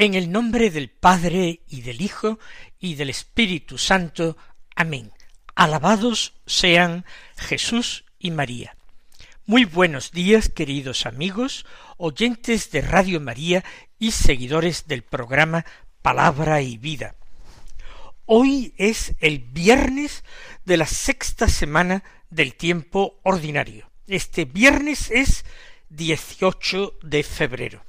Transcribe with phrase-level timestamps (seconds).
[0.00, 2.38] En el nombre del Padre y del Hijo
[2.78, 4.36] y del Espíritu Santo.
[4.76, 5.10] Amén.
[5.56, 7.04] Alabados sean
[7.36, 8.76] Jesús y María.
[9.44, 11.66] Muy buenos días, queridos amigos,
[11.96, 13.64] oyentes de Radio María
[13.98, 15.66] y seguidores del programa
[16.00, 17.16] Palabra y Vida.
[18.24, 20.22] Hoy es el viernes
[20.64, 23.90] de la sexta semana del tiempo ordinario.
[24.06, 25.44] Este viernes es
[25.88, 27.87] 18 de febrero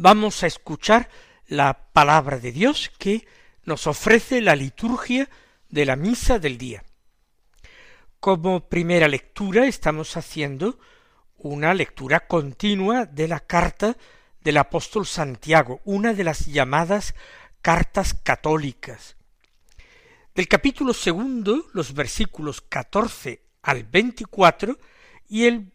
[0.00, 1.10] vamos a escuchar
[1.46, 3.26] la palabra de Dios que
[3.64, 5.28] nos ofrece la liturgia
[5.68, 6.82] de la misa del día.
[8.18, 10.78] Como primera lectura estamos haciendo
[11.36, 13.98] una lectura continua de la carta
[14.40, 17.14] del apóstol Santiago, una de las llamadas
[17.60, 19.16] cartas católicas.
[20.34, 24.78] Del capítulo segundo, los versículos catorce al veinticuatro
[25.28, 25.70] y el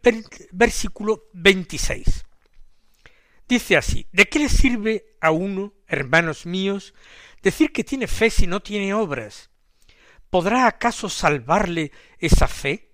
[0.51, 2.25] versículo veintiséis.
[3.47, 6.95] Dice así, ¿de qué le sirve a uno, hermanos míos,
[7.43, 9.51] decir que tiene fe si no tiene obras?
[10.31, 12.91] ¿Podrá acaso salvarle esa fe?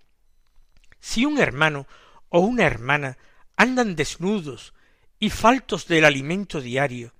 [0.99, 1.87] Si un hermano
[2.27, 3.17] o una hermana
[3.55, 4.73] andan desnudos
[5.19, 7.13] y faltos del alimento diario,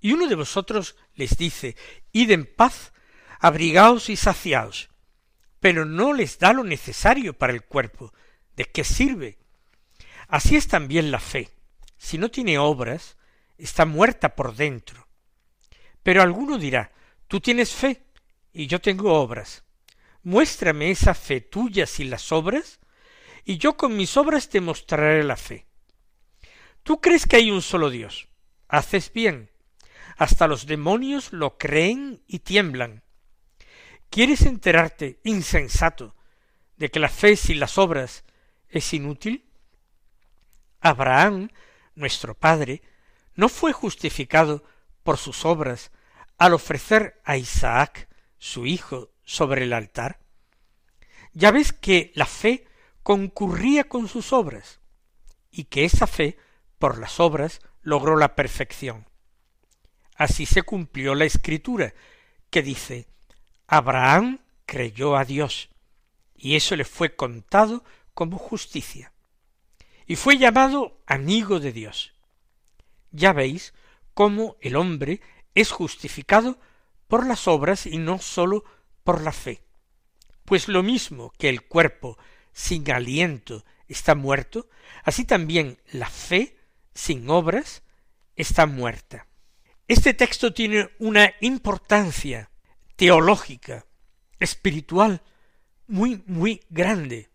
[0.00, 1.76] y uno de vosotros les dice,
[2.12, 2.92] id en paz,
[3.40, 4.90] abrigaos y saciaos,
[5.58, 8.14] pero no les da lo necesario para el cuerpo,
[8.54, 9.38] ¿de qué sirve?
[10.28, 11.50] Así es también la fe
[12.00, 13.18] si no tiene obras,
[13.58, 15.06] está muerta por dentro.
[16.02, 16.92] Pero alguno dirá,
[17.28, 18.06] tú tienes fe
[18.54, 19.64] y yo tengo obras.
[20.22, 22.80] Muéstrame esa fe tuya sin las obras,
[23.44, 25.66] y yo con mis obras te mostraré la fe.
[26.84, 28.28] Tú crees que hay un solo Dios.
[28.66, 29.50] Haces bien.
[30.16, 33.04] Hasta los demonios lo creen y tiemblan.
[34.08, 36.16] ¿Quieres enterarte, insensato,
[36.78, 38.24] de que la fe sin las obras
[38.70, 39.50] es inútil?
[40.80, 41.50] Abraham
[41.94, 42.82] nuestro Padre,
[43.34, 44.64] no fue justificado
[45.02, 45.90] por sus obras
[46.38, 48.08] al ofrecer a Isaac,
[48.38, 50.20] su hijo, sobre el altar?
[51.32, 52.66] Ya ves que la fe
[53.02, 54.80] concurría con sus obras,
[55.50, 56.38] y que esa fe,
[56.78, 59.06] por las obras, logró la perfección.
[60.16, 61.94] Así se cumplió la escritura,
[62.50, 63.06] que dice,
[63.66, 65.70] Abraham creyó a Dios,
[66.34, 67.84] y eso le fue contado
[68.14, 69.12] como justicia
[70.10, 72.14] y fue llamado amigo de Dios.
[73.12, 73.74] Ya veis
[74.12, 75.20] cómo el hombre
[75.54, 76.58] es justificado
[77.06, 78.64] por las obras y no sólo
[79.04, 79.62] por la fe.
[80.44, 82.18] Pues lo mismo que el cuerpo
[82.52, 84.68] sin aliento está muerto,
[85.04, 86.56] así también la fe
[86.92, 87.84] sin obras
[88.34, 89.28] está muerta.
[89.86, 92.50] Este texto tiene una importancia
[92.96, 93.86] teológica,
[94.40, 95.22] espiritual,
[95.86, 97.30] muy, muy grande.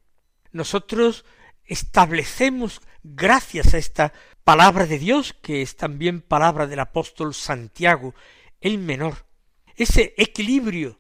[0.52, 1.24] Nosotros
[1.66, 8.14] establecemos gracias a esta palabra de Dios, que es también palabra del apóstol Santiago,
[8.62, 9.26] el menor,
[9.76, 11.00] ese equilibrio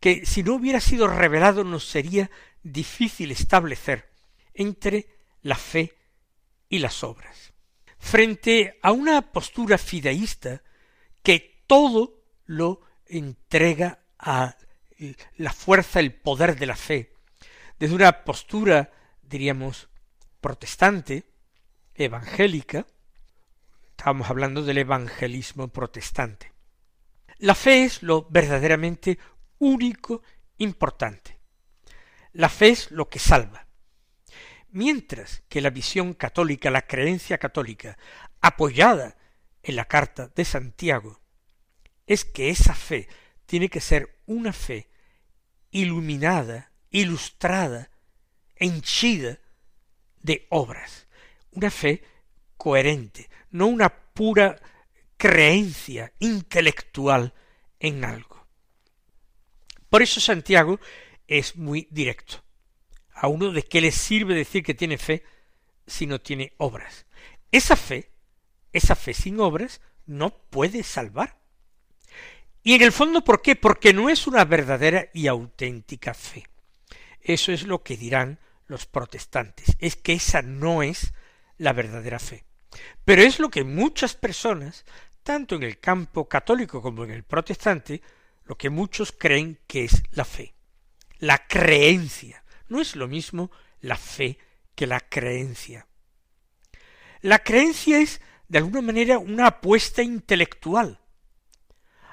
[0.00, 2.30] que si no hubiera sido revelado nos sería
[2.62, 4.10] difícil establecer
[4.54, 5.08] entre
[5.42, 5.94] la fe
[6.68, 7.52] y las obras.
[7.98, 10.62] Frente a una postura fideísta
[11.22, 14.56] que todo lo entrega a
[15.36, 17.12] la fuerza, el poder de la fe,
[17.78, 18.90] desde una postura,
[19.22, 19.89] diríamos,
[20.40, 21.24] protestante,
[21.94, 22.86] evangélica,
[23.90, 26.52] estábamos hablando del evangelismo protestante.
[27.38, 29.18] La fe es lo verdaderamente
[29.58, 30.22] único
[30.58, 31.38] importante.
[32.32, 33.66] La fe es lo que salva.
[34.70, 37.98] Mientras que la visión católica, la creencia católica,
[38.40, 39.16] apoyada
[39.62, 41.20] en la carta de Santiago,
[42.06, 43.08] es que esa fe
[43.46, 44.88] tiene que ser una fe
[45.70, 47.90] iluminada, ilustrada,
[48.56, 49.38] henchida
[50.20, 51.08] de obras,
[51.52, 52.02] una fe
[52.56, 54.56] coherente, no una pura
[55.16, 57.34] creencia intelectual
[57.78, 58.46] en algo.
[59.88, 60.78] Por eso Santiago
[61.26, 62.42] es muy directo.
[63.12, 65.24] A uno de qué le sirve decir que tiene fe
[65.86, 67.06] si no tiene obras.
[67.50, 68.10] Esa fe,
[68.72, 71.38] esa fe sin obras, no puede salvar.
[72.62, 73.56] Y en el fondo, ¿por qué?
[73.56, 76.46] Porque no es una verdadera y auténtica fe.
[77.20, 78.38] Eso es lo que dirán
[78.70, 81.12] los protestantes, es que esa no es
[81.58, 82.44] la verdadera fe.
[83.04, 84.84] Pero es lo que muchas personas,
[85.22, 88.00] tanto en el campo católico como en el protestante,
[88.44, 90.54] lo que muchos creen que es la fe.
[91.18, 92.44] La creencia.
[92.68, 93.50] No es lo mismo
[93.80, 94.38] la fe
[94.74, 95.86] que la creencia.
[97.22, 101.00] La creencia es, de alguna manera, una apuesta intelectual.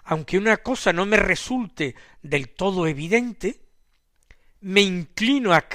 [0.04, 3.62] Aunque una cosa no me resulte del todo evidente,
[4.62, 5.68] me inclino a,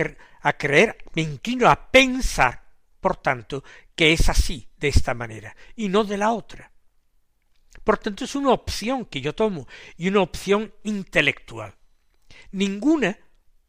[0.43, 2.63] a creer, me inclino a pensar,
[3.01, 6.73] por tanto, que es así, de esta manera, y no de la otra.
[7.85, 9.67] Por tanto, es una opción que yo tomo,
[9.97, 11.75] y una opción intelectual.
[12.51, 13.19] Ninguna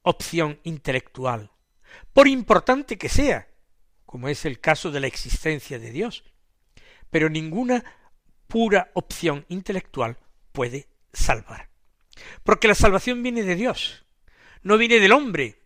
[0.01, 1.51] opción intelectual,
[2.13, 3.47] por importante que sea,
[4.05, 6.23] como es el caso de la existencia de Dios,
[7.09, 7.83] pero ninguna
[8.47, 10.17] pura opción intelectual
[10.51, 11.69] puede salvar.
[12.43, 14.05] Porque la salvación viene de Dios,
[14.61, 15.62] no viene del hombre.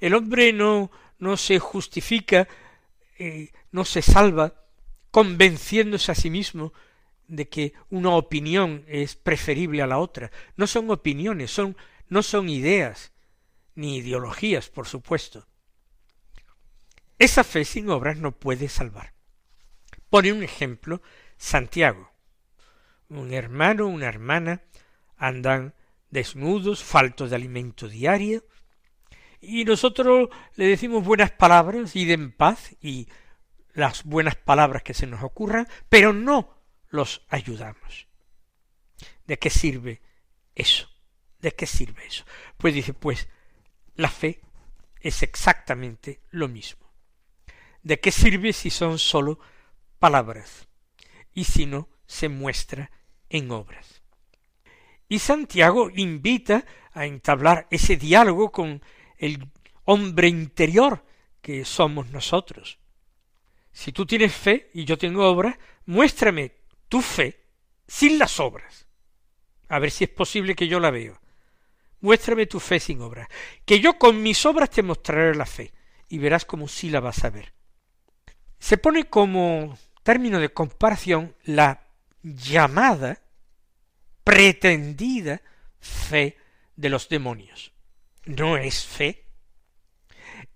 [0.00, 2.48] El hombre no, no se justifica,
[3.18, 4.54] eh, no se salva
[5.10, 6.72] convenciéndose a sí mismo
[7.28, 10.30] de que una opinión es preferible a la otra.
[10.56, 11.76] No son opiniones, son,
[12.08, 13.12] no son ideas,
[13.74, 15.46] ni ideologías, por supuesto.
[17.18, 19.14] Esa fe sin obras no puede salvar.
[20.10, 21.02] Pone un ejemplo
[21.36, 22.12] Santiago.
[23.08, 24.62] Un hermano, una hermana
[25.16, 25.74] andan
[26.10, 28.44] desnudos, faltos de alimento diario,
[29.46, 33.08] y nosotros le decimos buenas palabras y den paz y
[33.74, 38.08] las buenas palabras que se nos ocurran, pero no los ayudamos.
[39.26, 40.02] ¿De qué sirve
[40.54, 40.88] eso?
[41.40, 42.24] ¿De qué sirve eso?
[42.56, 43.28] Pues dice, pues
[43.94, 44.40] la fe
[45.00, 46.86] es exactamente lo mismo.
[47.82, 49.38] ¿De qué sirve si son sólo
[49.98, 50.68] palabras
[51.32, 52.90] y si no se muestra
[53.28, 54.02] en obras?
[55.08, 58.82] Y Santiago invita a entablar ese diálogo con
[59.18, 59.46] el
[59.84, 61.04] hombre interior
[61.40, 62.78] que somos nosotros.
[63.72, 66.52] Si tú tienes fe y yo tengo obras, muéstrame
[66.88, 67.40] tu fe
[67.86, 68.86] sin las obras.
[69.68, 71.20] A ver si es posible que yo la veo.
[72.00, 73.28] Muéstrame tu fe sin obras.
[73.64, 75.72] Que yo con mis obras te mostraré la fe.
[76.08, 77.52] Y verás como sí la vas a ver.
[78.58, 81.88] Se pone como término de comparación la
[82.22, 83.22] llamada,
[84.24, 85.42] pretendida
[85.80, 86.36] fe
[86.76, 87.72] de los demonios.
[88.26, 89.24] No es fe,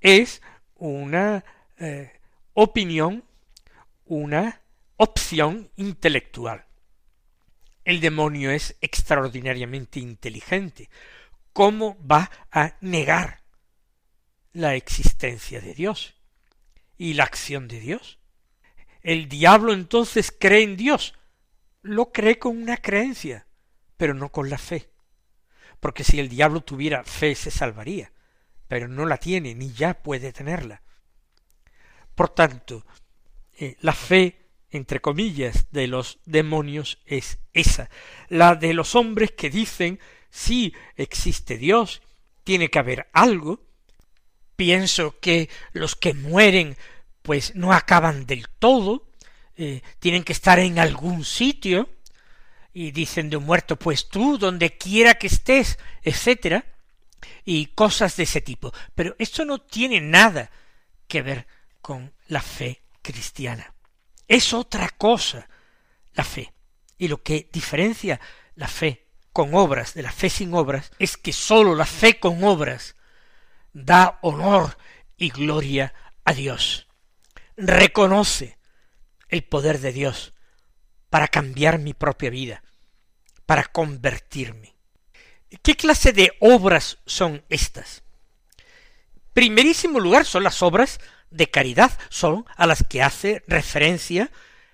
[0.01, 0.43] es
[0.75, 1.45] una
[1.79, 2.13] eh,
[2.53, 3.25] opinión,
[4.07, 4.61] una
[4.97, 6.67] opción intelectual.
[7.85, 10.91] El demonio es extraordinariamente inteligente.
[11.53, 13.43] ¿Cómo va a negar
[14.53, 16.15] la existencia de Dios
[16.99, 18.19] y la acción de Dios?
[19.03, 21.15] El diablo entonces cree en Dios.
[21.83, 23.47] Lo cree con una creencia,
[23.97, 24.90] pero no con la fe.
[25.81, 28.13] Porque si el diablo tuviera fe se salvaría,
[28.69, 30.83] pero no la tiene, ni ya puede tenerla.
[32.15, 32.85] Por tanto,
[33.59, 34.41] eh, la fe
[34.71, 37.91] entre comillas, de los demonios es esa,
[38.29, 39.99] la de los hombres que dicen
[40.31, 42.03] sí existe Dios,
[42.45, 43.67] tiene que haber algo.
[44.57, 46.77] Pienso que los que mueren
[47.23, 49.11] pues no acaban del todo,
[49.57, 51.89] eh, tienen que estar en algún sitio,
[52.73, 56.65] y dicen de un muerto, pues tú, donde quiera que estés, etcétera,
[57.45, 58.73] y cosas de ese tipo.
[58.95, 60.51] Pero esto no tiene nada
[61.09, 61.47] que ver
[61.81, 63.75] con la fe cristiana.
[64.29, 65.49] Es otra cosa
[66.15, 66.53] la fe.
[66.99, 68.21] Y lo que diferencia
[68.55, 72.45] la fe con obras de la fe sin obras es que sólo la fe con
[72.45, 72.95] obras
[73.73, 74.77] da honor
[75.17, 76.89] y gloria a Dios.
[77.57, 78.59] Reconoce
[79.29, 80.35] el poder de Dios
[81.11, 82.63] para cambiar mi propia vida,
[83.45, 84.75] para convertirme.
[85.63, 88.03] ¿Qué clase de obras son estas?
[89.33, 91.01] Primerísimo lugar son las obras
[91.31, 94.31] de caridad son a las que hace referencia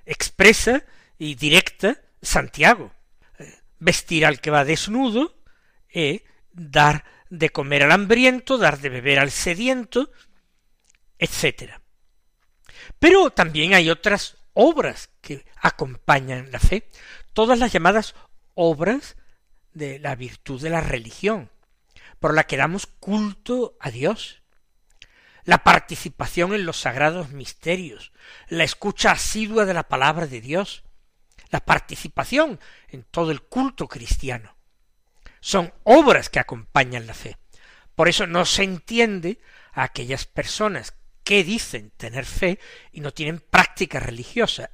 [0.06, 0.84] expresa
[1.18, 2.92] y directa Santiago.
[3.38, 5.34] Eh, vestir al que va desnudo,
[5.92, 10.10] e dar de comer al hambriento, dar de beber al sediento,
[11.18, 11.80] etc.
[12.98, 16.90] Pero también hay otras obras que acompañan la fe,
[17.34, 18.14] todas las llamadas
[18.54, 19.16] obras
[19.74, 21.50] de la virtud de la religión,
[22.18, 24.42] por la que damos culto a Dios,
[25.44, 28.12] la participación en los sagrados misterios,
[28.48, 30.84] la escucha asidua de la palabra de Dios,
[31.50, 32.58] la participación
[32.88, 34.56] en todo el culto cristiano.
[35.40, 37.36] Son obras que acompañan la fe.
[37.94, 39.38] Por eso no se entiende
[39.72, 40.94] a aquellas personas
[41.26, 42.60] que dicen tener fe
[42.92, 44.70] y no tienen práctica religiosa.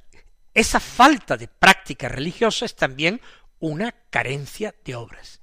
[0.53, 3.19] Esa falta de práctica religiosa es también
[3.57, 5.41] una carencia de obras.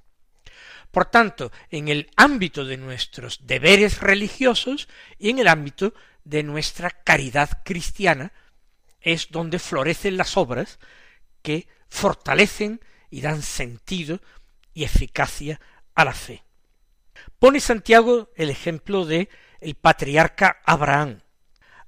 [0.89, 4.87] Por tanto, en el ámbito de nuestros deberes religiosos
[5.19, 8.31] y en el ámbito de nuestra caridad cristiana
[9.01, 10.79] es donde florecen las obras
[11.41, 14.21] que fortalecen y dan sentido
[14.73, 15.59] y eficacia
[15.93, 16.45] a la fe.
[17.37, 19.27] Pone Santiago el ejemplo de
[19.61, 21.21] el patriarca Abraham.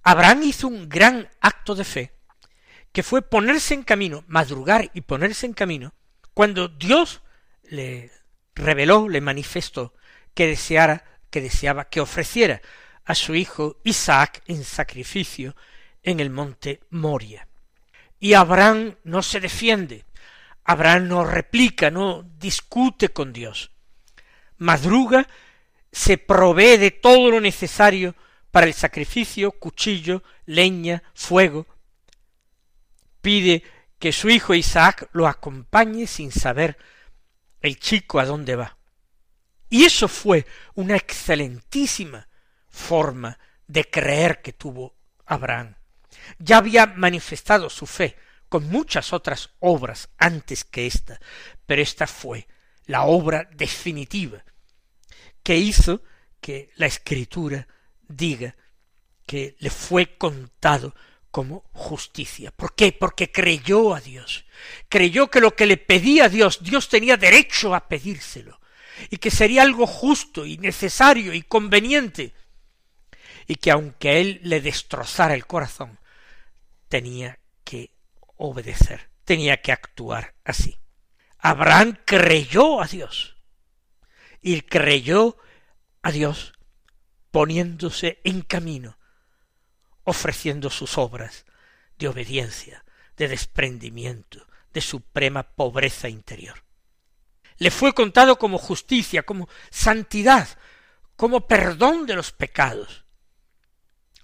[0.03, 2.13] Abraham hizo un gran acto de fe,
[2.91, 5.93] que fue ponerse en camino, madrugar y ponerse en camino,
[6.33, 7.21] cuando Dios
[7.63, 8.11] le
[8.55, 9.93] reveló, le manifestó
[10.33, 12.61] que deseara, que deseaba que ofreciera
[13.05, 15.55] a su hijo Isaac en sacrificio
[16.03, 17.47] en el monte Moria.
[18.19, 20.05] Y Abraham no se defiende,
[20.63, 23.71] Abraham no replica, no discute con Dios.
[24.57, 25.27] Madruga,
[25.93, 28.15] se provee de todo lo necesario
[28.51, 31.67] para el sacrificio, cuchillo, leña, fuego.
[33.21, 33.63] Pide
[33.99, 36.77] que su hijo Isaac lo acompañe sin saber
[37.61, 38.77] el chico a dónde va.
[39.69, 42.27] Y eso fue una excelentísima
[42.69, 44.95] forma de creer que tuvo
[45.25, 45.75] Abraham.
[46.39, 48.17] Ya había manifestado su fe
[48.49, 51.19] con muchas otras obras antes que esta,
[51.65, 52.47] pero esta fue
[52.85, 54.43] la obra definitiva
[55.43, 56.01] que hizo
[56.41, 57.67] que la escritura
[58.07, 58.55] diga
[59.25, 60.95] que le fue contado
[61.31, 62.51] como justicia.
[62.51, 62.91] ¿Por qué?
[62.91, 64.45] Porque creyó a Dios.
[64.87, 68.61] Creyó que lo que le pedía a Dios, Dios tenía derecho a pedírselo,
[69.09, 72.33] y que sería algo justo y necesario y conveniente,
[73.47, 75.99] y que aunque él le destrozara el corazón,
[76.87, 77.91] tenía que
[78.37, 80.77] obedecer, tenía que actuar así.
[81.39, 83.37] Abraham creyó a Dios,
[84.43, 85.37] y creyó
[86.01, 86.53] a Dios
[87.31, 88.99] poniéndose en camino,
[90.03, 91.45] ofreciendo sus obras
[91.97, 92.85] de obediencia,
[93.17, 96.63] de desprendimiento, de suprema pobreza interior.
[97.57, 100.47] Le fue contado como justicia, como santidad,
[101.15, 103.05] como perdón de los pecados,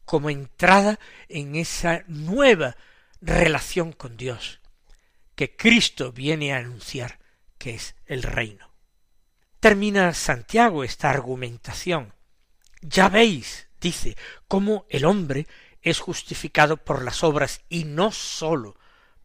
[0.06, 1.00] como entrada
[1.30, 2.76] en esa nueva
[3.22, 4.60] relación con Dios
[5.36, 7.18] que Cristo viene a anunciar,
[7.58, 8.69] que es el reino.
[9.60, 12.14] Termina Santiago esta argumentación
[12.82, 14.16] ya veis, dice,
[14.48, 15.48] cómo el hombre
[15.82, 18.78] es justificado por las obras y no sólo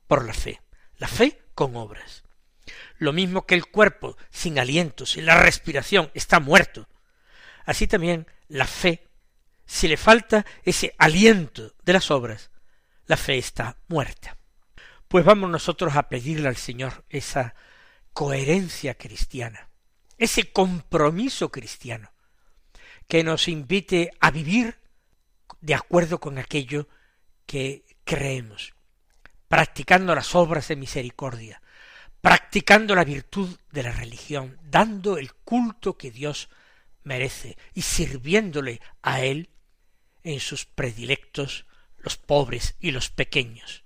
[0.06, 0.60] por la fe.
[0.96, 2.24] La fe con obras.
[2.98, 6.88] Lo mismo que el cuerpo sin aliento, sin la respiración, está muerto.
[7.64, 9.06] Así también la fe,
[9.66, 12.50] si le falta ese aliento de las obras,
[13.06, 14.36] la fe está muerta.
[15.08, 17.54] Pues vamos nosotros a pedirle al Señor esa
[18.12, 19.68] coherencia cristiana,
[20.24, 22.12] ese compromiso cristiano,
[23.06, 24.78] que nos invite a vivir
[25.60, 26.88] de acuerdo con aquello
[27.46, 28.74] que creemos,
[29.48, 31.62] practicando las obras de misericordia,
[32.20, 36.48] practicando la virtud de la religión, dando el culto que Dios
[37.02, 39.50] merece y sirviéndole a Él
[40.22, 41.66] en sus predilectos
[41.98, 43.83] los pobres y los pequeños.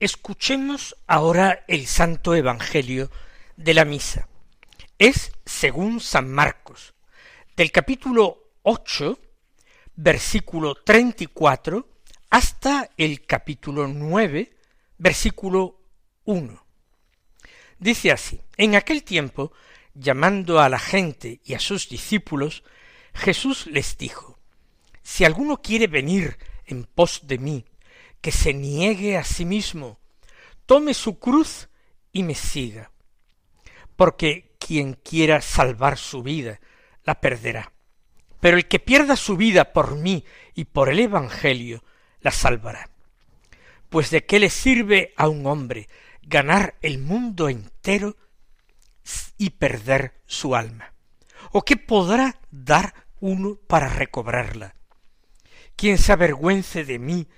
[0.00, 3.10] Escuchemos ahora el Santo Evangelio
[3.56, 4.28] de la Misa.
[4.96, 6.94] Es según San Marcos,
[7.56, 9.18] del capítulo ocho,
[9.96, 11.88] versículo treinta y cuatro,
[12.30, 14.54] hasta el capítulo nueve,
[14.98, 15.80] versículo
[16.26, 16.64] uno.
[17.80, 19.52] Dice así, en aquel tiempo,
[19.94, 22.62] llamando a la gente y a sus discípulos,
[23.14, 24.38] Jesús les dijo,
[25.02, 27.64] Si alguno quiere venir en pos de mí,
[28.20, 29.98] que se niegue a sí mismo,
[30.66, 31.68] tome su cruz
[32.12, 32.90] y me siga.
[33.96, 36.60] Porque quien quiera salvar su vida,
[37.04, 37.72] la perderá.
[38.40, 41.82] Pero el que pierda su vida por mí y por el Evangelio,
[42.20, 42.90] la salvará.
[43.88, 45.88] Pues de qué le sirve a un hombre
[46.22, 48.16] ganar el mundo entero
[49.38, 50.92] y perder su alma?
[51.52, 54.74] ¿O qué podrá dar uno para recobrarla?
[55.76, 57.28] Quien se avergüence de mí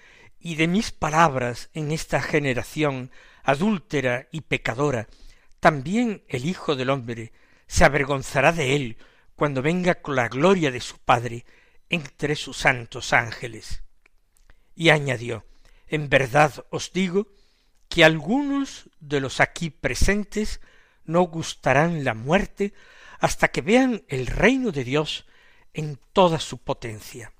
[0.40, 3.11] y de mis palabras en esta generación
[3.42, 5.06] adúltera y pecadora,
[5.61, 7.32] también el Hijo del hombre
[7.66, 8.97] se avergonzará de él
[9.37, 11.44] cuando venga con la gloria de su Padre
[11.90, 13.82] entre sus santos ángeles.
[14.75, 15.44] Y añadió,
[15.87, 17.28] en verdad os digo
[17.88, 20.61] que algunos de los aquí presentes
[21.04, 22.73] no gustarán la muerte
[23.18, 25.26] hasta que vean el reino de Dios
[25.75, 27.32] en toda su potencia.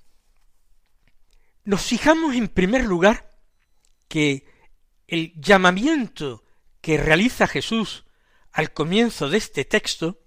[1.63, 3.37] Nos fijamos en primer lugar
[4.07, 4.45] que
[5.07, 6.43] el llamamiento
[6.81, 8.05] que realiza Jesús
[8.51, 10.19] al comienzo de este texto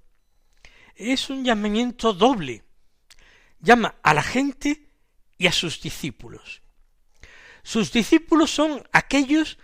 [0.95, 2.65] es un llamamiento doble.
[3.59, 4.89] Llama a la gente
[5.37, 6.63] y a sus discípulos.
[7.63, 9.59] Sus discípulos son aquellos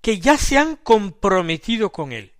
[0.00, 2.32] que ya se han comprometido con Él,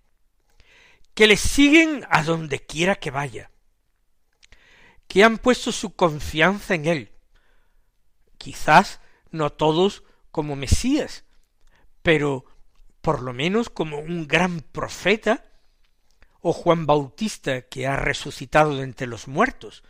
[1.14, 3.50] que le siguen a donde quiera que vaya,
[5.08, 7.12] que han puesto su confianza en Él.
[8.40, 11.24] Quizás no todos como Mesías,
[12.00, 12.46] pero
[13.02, 15.44] por lo menos como un gran profeta
[16.40, 19.84] o Juan Bautista que ha resucitado de entre los muertos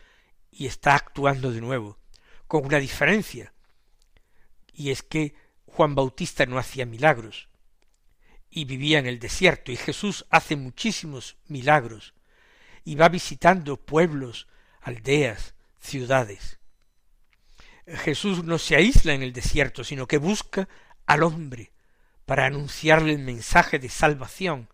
[0.50, 1.96] y está actuando de nuevo,
[2.48, 3.54] con una diferencia,
[4.72, 7.48] y es que Juan Bautista no hacía milagros
[8.50, 12.14] y vivía en el desierto, y Jesús hace muchísimos milagros
[12.84, 14.48] y va visitando pueblos,
[14.80, 16.59] aldeas, ciudades.
[17.96, 20.68] Jesús no se aísla en el desierto, sino que busca
[21.06, 21.72] al hombre
[22.24, 24.68] para anunciarle el mensaje de salvación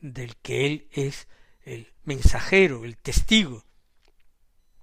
[0.00, 1.28] del que Él es
[1.62, 3.64] el mensajero, el testigo.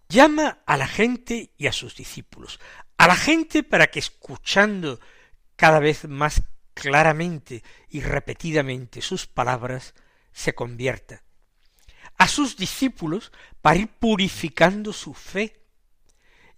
[0.07, 2.59] Llama a la gente y a sus discípulos,
[2.97, 4.99] a la gente para que escuchando
[5.55, 9.93] cada vez más claramente y repetidamente sus palabras,
[10.31, 11.23] se convierta.
[12.17, 15.64] A sus discípulos para ir purificando su fe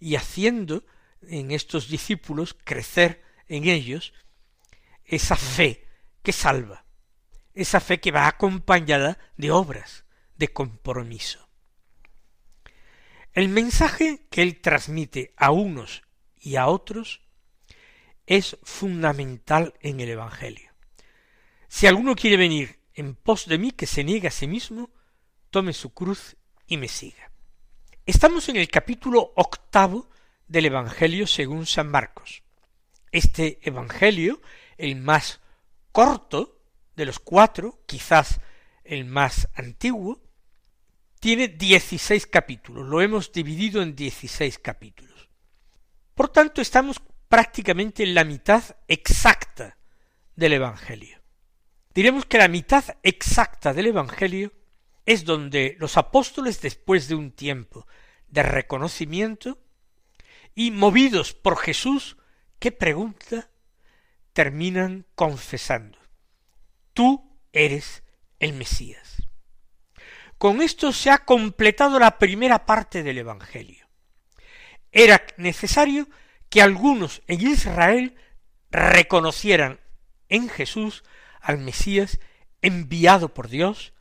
[0.00, 0.84] y haciendo
[1.22, 4.12] en estos discípulos crecer en ellos
[5.04, 5.86] esa fe
[6.22, 6.84] que salva,
[7.54, 10.04] esa fe que va acompañada de obras,
[10.36, 11.48] de compromiso.
[13.32, 16.02] El mensaje que él transmite a unos
[16.36, 17.20] y a otros
[18.26, 20.70] es fundamental en el Evangelio.
[21.68, 24.90] Si alguno quiere venir en pos de mí, que se niegue a sí mismo,
[25.50, 27.27] tome su cruz y me siga.
[28.08, 30.08] Estamos en el capítulo octavo
[30.46, 32.42] del Evangelio según San Marcos.
[33.12, 34.40] Este Evangelio,
[34.78, 35.42] el más
[35.92, 36.58] corto,
[36.96, 38.40] de los cuatro, quizás
[38.82, 40.22] el más antiguo,
[41.20, 45.28] tiene dieciséis capítulos, lo hemos dividido en dieciséis capítulos.
[46.14, 49.76] Por tanto, estamos prácticamente en la mitad exacta
[50.34, 51.20] del Evangelio.
[51.92, 54.50] Diremos que la mitad exacta del Evangelio
[55.08, 57.86] es donde los apóstoles, después de un tiempo
[58.28, 59.58] de reconocimiento,
[60.54, 62.16] y movidos por Jesús,
[62.58, 63.50] ¿qué pregunta?
[64.32, 65.98] terminan confesando
[66.98, 68.02] tú eres
[68.40, 69.22] el Mesías.
[70.36, 73.86] Con esto se ha completado la primera parte del Evangelio.
[74.90, 76.08] Era necesario
[76.48, 78.16] que algunos en Israel
[78.72, 79.78] reconocieran
[80.28, 81.04] en Jesús
[81.40, 82.18] al Mesías
[82.62, 83.92] enviado por Dios,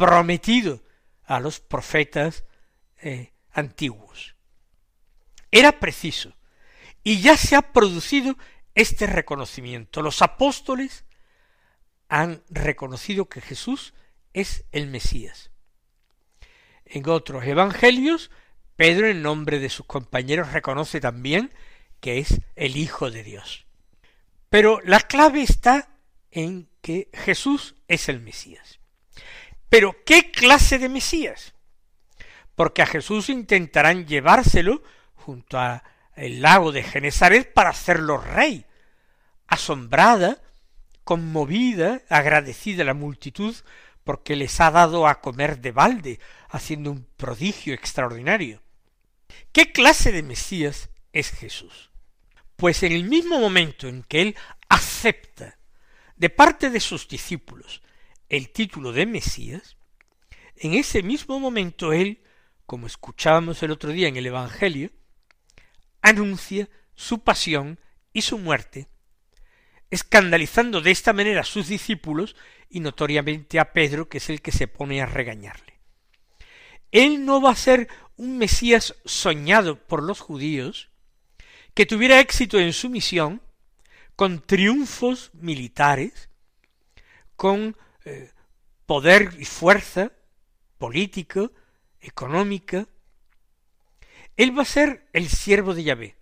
[0.00, 0.82] prometido
[1.24, 2.44] a los profetas
[3.02, 4.34] eh, antiguos.
[5.50, 6.34] Era preciso,
[7.04, 8.38] y ya se ha producido
[8.74, 10.00] este reconocimiento.
[10.00, 11.04] Los apóstoles
[12.08, 13.92] han reconocido que Jesús
[14.32, 15.50] es el Mesías.
[16.86, 18.30] En otros evangelios,
[18.76, 21.52] Pedro en nombre de sus compañeros reconoce también
[22.00, 23.66] que es el Hijo de Dios.
[24.48, 25.90] Pero la clave está
[26.30, 28.79] en que Jesús es el Mesías.
[29.70, 31.54] Pero ¿qué clase de Mesías?
[32.54, 34.82] Porque a Jesús intentarán llevárselo
[35.14, 35.80] junto al
[36.16, 38.66] lago de Genezaret para hacerlo rey.
[39.46, 40.42] Asombrada
[41.04, 43.56] conmovida, agradecida la multitud,
[44.04, 48.62] porque les ha dado a comer de balde, haciendo un prodigio extraordinario.
[49.52, 51.90] ¿Qué clase de Mesías es Jesús?
[52.56, 54.36] Pues en el mismo momento en que él
[54.68, 55.58] acepta
[56.16, 57.82] de parte de sus discípulos
[58.30, 59.76] el título de Mesías,
[60.56, 62.22] en ese mismo momento él,
[62.64, 64.90] como escuchábamos el otro día en el Evangelio,
[66.00, 67.78] anuncia su pasión
[68.14, 68.88] y su muerte
[69.90, 72.36] escandalizando de esta manera a sus discípulos
[72.68, 75.80] y notoriamente a Pedro, que es el que se pone a regañarle.
[76.92, 80.90] Él no va a ser un Mesías soñado por los judíos,
[81.74, 83.42] que tuviera éxito en su misión,
[84.16, 86.28] con triunfos militares,
[87.36, 88.32] con eh,
[88.86, 90.12] poder y fuerza
[90.78, 91.52] político,
[92.00, 92.88] económica.
[94.36, 96.16] Él va a ser el siervo de Yahvé,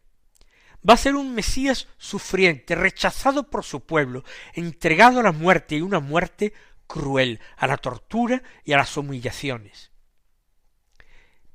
[0.87, 5.81] va a ser un Mesías sufriente, rechazado por su pueblo, entregado a la muerte y
[5.81, 6.53] una muerte
[6.89, 9.93] cruel, a la tortura y a las humillaciones,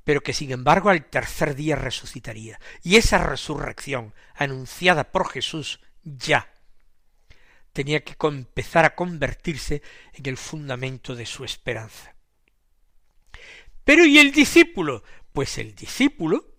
[0.06, 2.60] pero que sin embargo al tercer día resucitaría.
[2.84, 6.53] Y esa resurrección, anunciada por Jesús ya,
[7.74, 9.82] tenía que empezar a convertirse
[10.14, 12.16] en el fundamento de su esperanza.
[13.84, 15.04] Pero ¿y el discípulo?
[15.34, 16.54] Pues el discípulo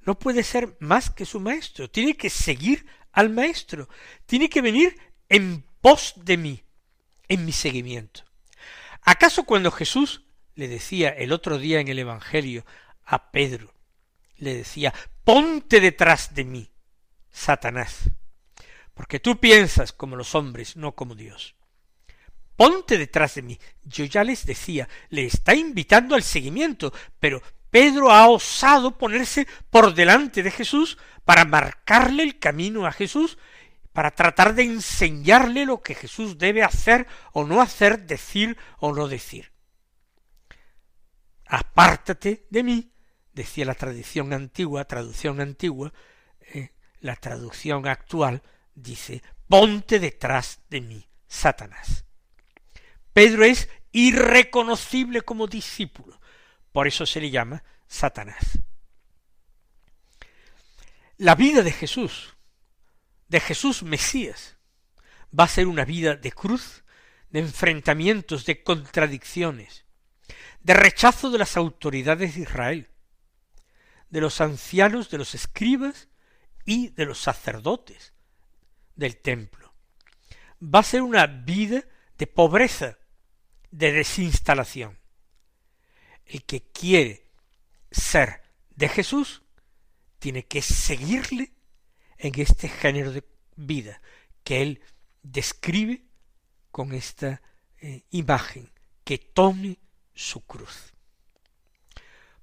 [0.00, 3.88] no puede ser más que su maestro, tiene que seguir al maestro,
[4.26, 4.98] tiene que venir
[5.28, 6.64] en pos de mí,
[7.28, 8.24] en mi seguimiento.
[9.02, 10.24] ¿Acaso cuando Jesús
[10.54, 12.64] le decía el otro día en el Evangelio
[13.04, 13.74] a Pedro,
[14.36, 16.70] le decía, ponte detrás de mí,
[17.30, 18.10] Satanás,
[19.00, 21.54] porque tú piensas como los hombres, no como Dios.
[22.54, 23.58] Ponte detrás de mí.
[23.82, 29.94] Yo ya les decía, le está invitando al seguimiento, pero Pedro ha osado ponerse por
[29.94, 33.38] delante de Jesús para marcarle el camino a Jesús,
[33.94, 39.08] para tratar de enseñarle lo que Jesús debe hacer o no hacer, decir o no
[39.08, 39.50] decir.
[41.46, 42.92] Apártate de mí,
[43.32, 45.90] decía la tradición antigua, traducción antigua,
[46.52, 48.42] eh, la traducción actual
[48.82, 52.04] dice, ponte detrás de mí, Satanás.
[53.12, 56.20] Pedro es irreconocible como discípulo,
[56.72, 58.60] por eso se le llama Satanás.
[61.16, 62.36] La vida de Jesús,
[63.28, 64.56] de Jesús Mesías,
[65.38, 66.84] va a ser una vida de cruz,
[67.30, 69.84] de enfrentamientos, de contradicciones,
[70.60, 72.90] de rechazo de las autoridades de Israel,
[74.08, 76.08] de los ancianos, de los escribas
[76.64, 78.14] y de los sacerdotes
[79.00, 79.72] del templo.
[80.62, 81.82] Va a ser una vida
[82.18, 82.98] de pobreza,
[83.70, 84.98] de desinstalación.
[86.26, 87.26] El que quiere
[87.90, 88.42] ser
[88.76, 89.42] de Jesús
[90.18, 91.52] tiene que seguirle
[92.18, 93.24] en este género de
[93.56, 94.02] vida
[94.44, 94.82] que él
[95.22, 96.04] describe
[96.70, 97.40] con esta
[97.78, 98.70] eh, imagen,
[99.02, 99.78] que tome
[100.14, 100.92] su cruz.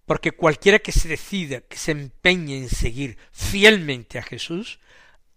[0.05, 4.79] Porque cualquiera que se decida, que se empeñe en seguir fielmente a Jesús,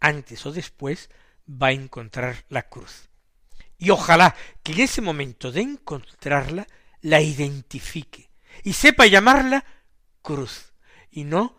[0.00, 1.10] antes o después
[1.48, 3.08] va a encontrar la cruz.
[3.78, 6.66] Y ojalá que en ese momento de encontrarla
[7.00, 8.30] la identifique
[8.62, 9.64] y sepa llamarla
[10.22, 10.72] cruz
[11.10, 11.56] y no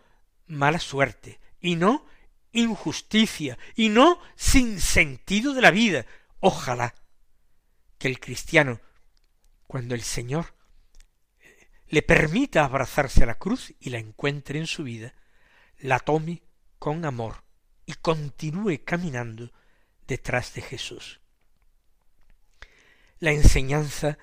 [0.47, 2.05] mala suerte y no
[2.51, 6.05] injusticia y no sin sentido de la vida.
[6.39, 6.93] Ojalá
[7.97, 8.81] que el cristiano,
[9.67, 10.53] cuando el Señor
[11.39, 15.13] eh, le permita abrazarse a la cruz y la encuentre en su vida,
[15.77, 16.43] la tome
[16.77, 17.43] con amor
[17.85, 19.51] y continúe caminando
[20.07, 21.19] detrás de Jesús.
[23.19, 24.17] La enseñanza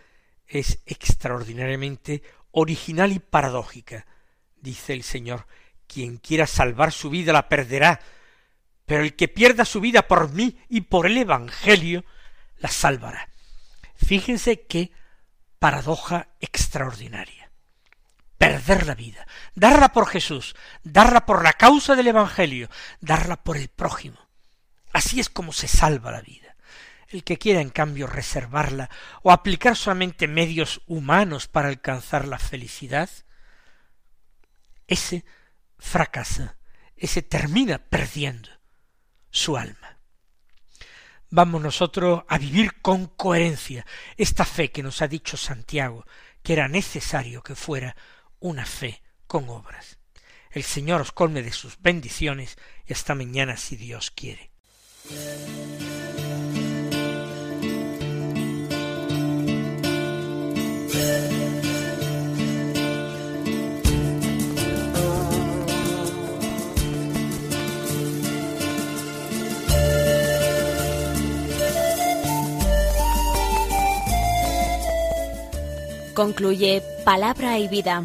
[0.47, 4.07] es extraordinariamente original y paradójica.
[4.57, 5.47] Dice el Señor,
[5.87, 8.01] quien quiera salvar su vida la perderá,
[8.87, 12.05] pero el que pierda su vida por mí y por el Evangelio
[12.59, 13.29] la salvará.
[13.97, 14.93] Fíjense qué
[15.59, 17.48] paradoja extraordinaria.
[18.49, 23.69] Perder la vida, darla por Jesús, darla por la causa del Evangelio, darla por el
[23.69, 24.17] prójimo.
[24.95, 26.57] Así es como se salva la vida.
[27.09, 28.89] El que quiera, en cambio, reservarla
[29.23, 33.11] o aplicar solamente medios humanos para alcanzar la felicidad,
[34.87, 35.27] ese
[35.79, 36.57] fracasa,
[36.97, 38.49] ese termina perdiendo
[39.31, 39.99] su alma.
[41.29, 43.85] Vamos nosotros a vivir con coherencia
[44.17, 46.07] esta fe que nos ha dicho Santiago,
[46.43, 47.95] que era necesario que fuera
[48.41, 49.99] una fe con obras.
[50.51, 54.51] El Señor os colme de sus bendiciones y hasta mañana si Dios quiere.
[76.19, 78.05] Concluye Palabra y Vida,